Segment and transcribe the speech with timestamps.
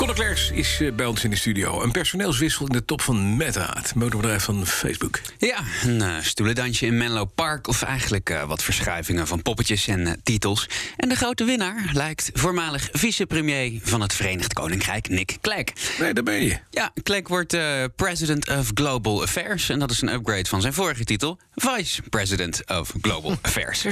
[0.00, 1.82] Conor Klerks is eh, bij ons in de studio.
[1.82, 5.20] Een personeelswissel in de top van Meta, het motorbedrijf van Facebook.
[5.38, 7.66] Ja, een uh, stoelendansje in Menlo Park.
[7.66, 10.68] Of eigenlijk uh, wat verschuivingen van poppetjes en uh, titels.
[10.96, 15.64] En de grote winnaar lijkt voormalig vicepremier van het Verenigd Koninkrijk, Nick Clegg.
[15.98, 16.58] Nee, daar ben je.
[16.70, 17.56] Ja, Clegg wordt
[17.96, 19.68] President of Global Affairs.
[19.68, 23.86] En dat is een upgrade van zijn vorige titel, Vice President of Global Affairs.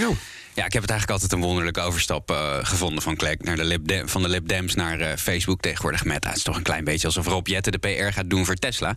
[0.59, 3.65] Ja, ik heb het eigenlijk altijd een wonderlijke overstap uh, gevonden van Clegg naar de
[3.65, 5.61] Lib van de Lib Dems naar uh, Facebook.
[5.61, 6.29] Tegenwoordig Meta.
[6.29, 8.95] Het is toch een klein beetje alsof Rob Jetten de PR gaat doen voor Tesla.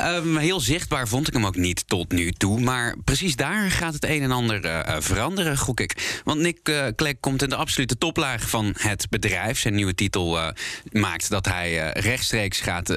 [0.00, 2.60] Um, heel zichtbaar vond ik hem ook niet tot nu toe.
[2.60, 6.20] Maar precies daar gaat het een en ander uh, veranderen, gok ik.
[6.24, 9.58] Want Nick Clegg komt in de absolute toplaag van het bedrijf.
[9.58, 10.52] Zijn nieuwe titel
[10.92, 12.90] maakt dat hij rechtstreeks gaat,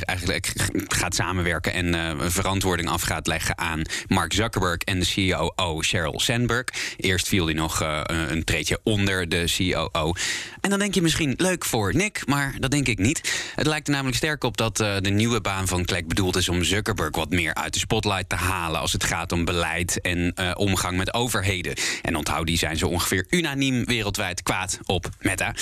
[0.00, 0.52] eigenlijk
[0.88, 6.64] gaat samenwerken en verantwoording af gaat leggen aan Mark Zuckerberg en de CEO Sheryl Sandberg.
[6.96, 10.12] Eerst viel hij nog uh, een treetje onder de COO.
[10.60, 13.50] En dan denk je misschien leuk voor Nick, maar dat denk ik niet.
[13.54, 16.48] Het lijkt er namelijk sterk op dat uh, de nieuwe baan van Clegg bedoeld is
[16.48, 20.32] om Zuckerberg wat meer uit de spotlight te halen als het gaat om beleid en
[20.40, 21.74] uh, omgang met overheden.
[22.02, 25.54] En onthoud, die zijn zo ongeveer unaniem wereldwijd kwaad op Meta.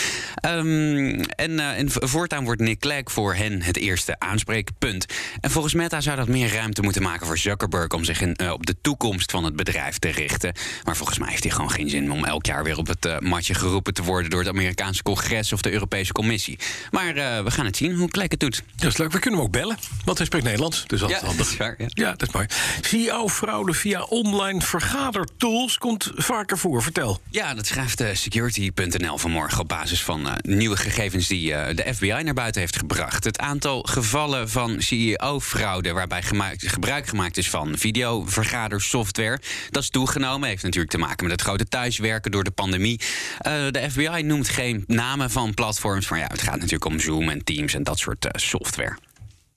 [0.46, 5.06] Um, en, en voortaan wordt Nick Clegg voor hen het eerste aanspreekpunt.
[5.40, 8.66] En volgens Meta zou dat meer ruimte moeten maken voor Zuckerberg om zich in, op
[8.66, 10.54] de toekomst van het bedrijf te richten.
[10.84, 13.18] Maar volgens mij heeft hij gewoon geen zin om elk jaar weer op het uh,
[13.18, 16.58] matje geroepen te worden door het Amerikaanse congres of de Europese Commissie.
[16.90, 18.62] Maar uh, we gaan het zien hoe Klek het doet.
[18.76, 19.12] Dat is leuk.
[19.12, 20.84] We kunnen hem ook bellen, want hij spreekt Nederlands.
[20.86, 21.38] Dus dat ja, is handig.
[21.38, 21.86] Dat is waar, ja.
[21.88, 22.46] ja, dat is mooi.
[22.80, 26.82] CEO-fraude via online vergadertools komt vaker voor.
[26.82, 27.20] Vertel.
[27.30, 32.34] Ja, dat schrijft uh, security.nl vanmorgen op basis van nieuwe gegevens die de FBI naar
[32.34, 33.24] buiten heeft gebracht.
[33.24, 36.22] Het aantal gevallen van CEO-fraude waarbij
[36.56, 40.48] gebruik gemaakt is van videovergadersoftware, dat is toegenomen.
[40.48, 43.00] Heeft natuurlijk te maken met het grote thuiswerken door de pandemie.
[43.46, 47.28] Uh, de FBI noemt geen namen van platforms, maar ja, het gaat natuurlijk om Zoom
[47.28, 48.98] en Teams en dat soort uh, software.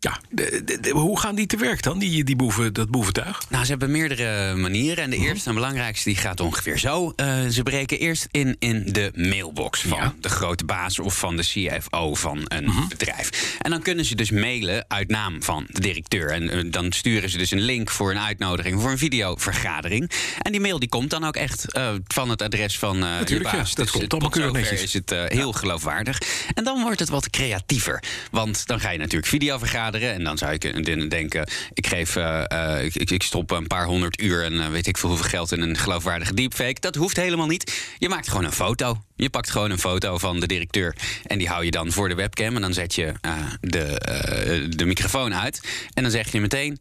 [0.05, 3.43] Ja, de, de, de, hoe gaan die te werk dan, die, die boeven, dat boeventuig?
[3.49, 5.03] Nou, ze hebben meerdere manieren.
[5.03, 7.13] En de eerste en belangrijkste die gaat ongeveer zo.
[7.15, 10.13] Uh, ze breken eerst in in de mailbox van ja.
[10.19, 12.87] de grote baas of van de CFO van een uh -huh.
[12.87, 13.57] bedrijf.
[13.61, 16.31] En dan kunnen ze dus mailen uit naam van de directeur.
[16.31, 20.11] En uh, dan sturen ze dus een link voor een uitnodiging voor een videovergadering.
[20.41, 23.57] En die mail die komt dan ook echt uh, van het adres van Natuurlijk, de
[23.57, 23.69] baas.
[23.69, 26.21] Ja, dat dus komt allemaal keurig is het heel geloofwaardig.
[26.53, 28.03] En dan wordt het wat creatiever.
[28.31, 29.93] Want dan ga je natuurlijk videovergaderen.
[30.01, 34.21] En dan zou ik denken, ik, geef, uh, uh, ik, ik, stop een paar honderd
[34.21, 36.79] uur en uh, weet ik veel hoeveel geld in een geloofwaardige deepfake.
[36.79, 37.95] Dat hoeft helemaal niet.
[37.97, 39.03] Je maakt gewoon een foto.
[39.15, 42.15] Je pakt gewoon een foto van de directeur en die hou je dan voor de
[42.15, 42.55] webcam.
[42.55, 43.13] En dan zet je
[43.61, 45.61] de, de microfoon uit.
[45.93, 46.79] En dan zeg je meteen,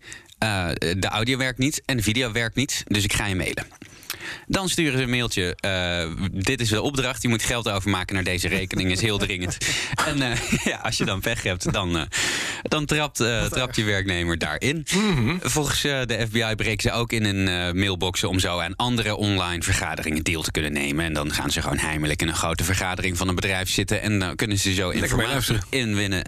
[0.78, 2.82] de audio werkt niet en de video werkt niet.
[2.86, 3.66] Dus ik ga je mailen.
[4.46, 5.56] Dan sturen ze een mailtje.
[5.64, 7.22] Uh, dit is de opdracht.
[7.22, 8.90] Je moet geld overmaken naar deze rekening.
[8.90, 9.58] Is heel dringend.
[10.06, 12.02] En uh, ja, als je dan pech hebt, dan, uh,
[12.68, 13.16] dan trapt,
[13.50, 14.86] trapt je werknemer daarin.
[14.94, 15.38] Mm -hmm.
[15.42, 20.22] Volgens de FBI breken ze ook in een mailboxen om zo aan andere online vergaderingen
[20.22, 21.04] deel te kunnen nemen.
[21.04, 24.02] En dan gaan ze gewoon heimelijk in een grote vergadering van een bedrijf zitten.
[24.02, 26.22] En dan kunnen ze zo informatie inwinnen.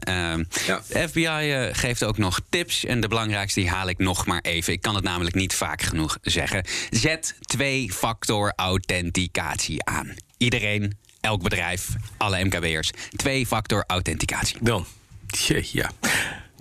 [0.66, 0.80] Ja.
[0.88, 2.84] De FBI geeft ook nog tips.
[2.84, 4.72] En de belangrijkste die haal ik nog maar even.
[4.72, 6.64] Ik kan het namelijk niet vaak genoeg zeggen.
[6.90, 10.14] Zet twee factor authenticatie aan.
[10.36, 12.90] Iedereen, elk bedrijf, alle MKB'ers.
[13.16, 14.56] Twee-factor authenticatie.
[14.60, 14.86] Dan.
[15.72, 15.90] Ja.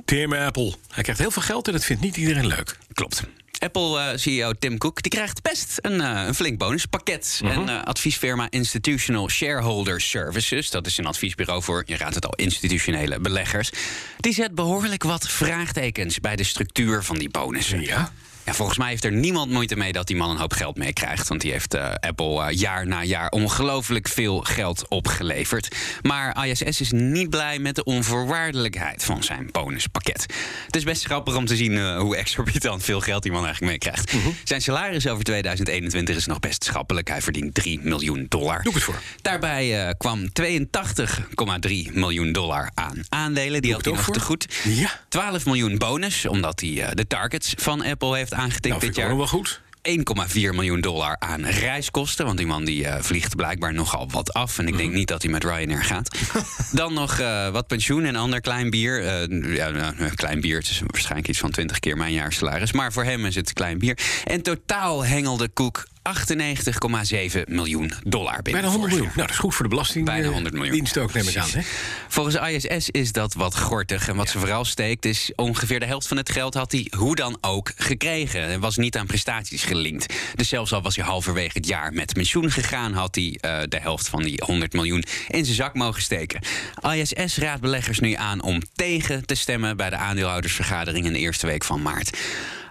[0.05, 0.73] Tim Apple.
[0.89, 2.77] Hij krijgt heel veel geld en dat vindt niet iedereen leuk.
[2.93, 3.23] Klopt.
[3.59, 7.39] Apple-CEO uh, Tim Cook die krijgt best een, uh, een flink bonuspakket.
[7.43, 7.61] Uh -huh.
[7.61, 12.33] En uh, adviesfirma Institutional Shareholder Services, dat is een adviesbureau voor, je raadt het al,
[12.35, 13.69] institutionele beleggers.
[14.17, 17.81] Die zet behoorlijk wat vraagtekens bij de structuur van die bonussen.
[17.81, 18.11] Ja.
[18.45, 21.28] Ja, volgens mij heeft er niemand moeite mee dat die man een hoop geld meekrijgt.
[21.28, 25.75] Want die heeft uh, Apple uh, jaar na jaar ongelooflijk veel geld opgeleverd.
[26.01, 30.25] Maar ISS is niet blij met de onvoorwaardelijkheid van zijn bonuspakket.
[30.66, 33.72] Het is best grappig om te zien uh, hoe exorbitant veel geld die man eigenlijk
[33.72, 34.14] meekrijgt.
[34.14, 34.23] Mhm.
[34.23, 34.34] -huh.
[34.43, 37.08] Zijn salaris over 2021 is nog best schappelijk.
[37.08, 38.64] Hij verdient 3 miljoen dollar.
[38.64, 39.02] Doe het voor.
[39.22, 43.61] Daarbij kwam 82,3 miljoen dollar aan aandelen.
[43.61, 44.14] Die Doe had hij nog voor.
[44.14, 44.47] te goed.
[44.64, 44.90] Ja.
[45.09, 49.17] 12 miljoen bonus, omdat hij de targets van Apple heeft aangetikt nou, dit jaar.
[49.17, 49.61] wel goed.
[49.90, 49.96] 1,4
[50.34, 52.26] miljoen dollar aan reiskosten.
[52.26, 54.59] Want die man die uh, vliegt blijkbaar nogal wat af.
[54.59, 56.17] En ik denk niet dat hij met Ryanair gaat.
[56.72, 59.02] Dan nog uh, wat pensioen en ander klein bier.
[59.29, 62.72] Uh, ja, nou, klein bier, het is waarschijnlijk iets van 20 keer mijn jaarsalaris.
[62.72, 63.97] Maar voor hem is het klein bier.
[64.23, 68.61] En totaal hengelde Koek 98,7 miljoen dollar binnen.
[68.61, 69.11] Bijna 100 vorig miljoen.
[69.16, 70.05] Nou, dat is goed voor de belasting.
[70.05, 70.73] Bijna eh, 100 miljoen.
[70.73, 71.49] Dienst ook, neem ik aan.
[71.49, 71.61] Hè?
[72.07, 74.07] Volgens ISS is dat wat gortig.
[74.07, 77.16] En wat ze vooral steekt is ongeveer de helft van het geld had hij hoe
[77.16, 78.41] dan ook gekregen.
[78.41, 80.13] En was niet aan prestaties gelinkt.
[80.35, 82.93] Dus zelfs al was hij halverwege het jaar met pensioen gegaan...
[82.93, 86.41] had hij eh, de helft van die 100 miljoen in zijn zak mogen steken.
[86.81, 89.78] ISS raadt beleggers nu aan om tegen te stemmen...
[89.78, 92.17] bij de aandeelhoudersvergadering in de eerste week van maart.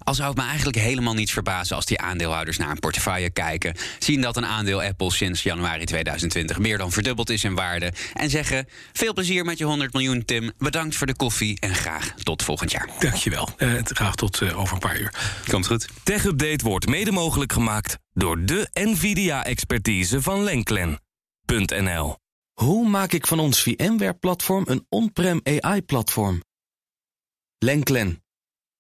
[0.04, 3.74] Al zou het me eigenlijk helemaal niets verbazen als die aandeelhouders naar een portefeuille kijken,
[3.98, 8.30] zien dat een aandeel Apple sinds januari 2020 meer dan verdubbeld is in waarde en
[8.30, 10.52] zeggen: Veel plezier met je 100 miljoen, Tim.
[10.58, 12.88] Bedankt voor de koffie en graag tot volgend jaar.
[12.98, 13.48] Dankjewel.
[13.56, 15.14] Eh, graag tot eh, over een paar uur.
[15.50, 15.88] Komt goed.
[16.02, 22.16] Tech Update wordt mede mogelijk gemaakt door de NVIDIA-expertise van Lenklen.nl.
[22.52, 26.42] Hoe maak ik van ons VMware-platform een on-prem AI-platform?
[27.58, 28.23] Lenklen,